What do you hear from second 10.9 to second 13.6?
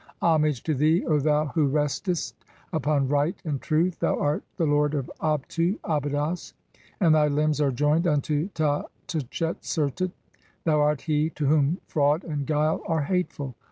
he to whom fraud and "guile are hateful.